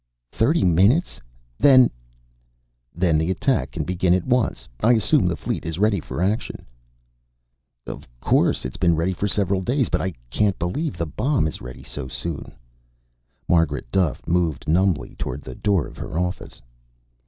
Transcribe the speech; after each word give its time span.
"Thirty 0.31 0.63
minutes! 0.65 1.21
Then" 1.59 1.91
"Then 2.95 3.19
the 3.19 3.29
attack 3.29 3.69
can 3.73 3.83
begin 3.83 4.15
at 4.15 4.25
once. 4.25 4.67
I 4.79 4.93
assume 4.93 5.27
the 5.27 5.35
fleet 5.35 5.63
is 5.63 5.77
ready 5.77 5.99
for 5.99 6.23
action." 6.23 6.65
"Of 7.85 8.07
course. 8.19 8.65
It's 8.65 8.77
been 8.77 8.95
ready 8.95 9.13
for 9.13 9.27
several 9.27 9.61
days. 9.61 9.89
But 9.89 10.01
I 10.01 10.13
can't 10.31 10.57
believe 10.57 10.97
the 10.97 11.05
bomb 11.05 11.45
is 11.45 11.61
ready 11.61 11.83
so 11.83 12.07
soon." 12.07 12.51
Margaret 13.47 13.91
Duffe 13.91 14.27
moved 14.27 14.67
numbly 14.67 15.13
toward 15.19 15.43
the 15.43 15.53
door 15.53 15.85
of 15.85 15.97
her 15.97 16.17
office. 16.17 16.63